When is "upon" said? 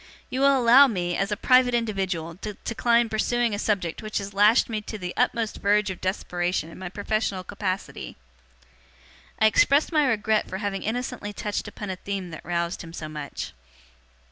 11.67-11.91